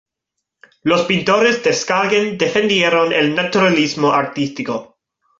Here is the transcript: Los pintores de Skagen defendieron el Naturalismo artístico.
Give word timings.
Los 0.81 1.03
pintores 1.05 1.61
de 1.63 1.73
Skagen 1.73 2.35
defendieron 2.35 3.13
el 3.13 3.35
Naturalismo 3.35 4.11
artístico. 4.13 4.97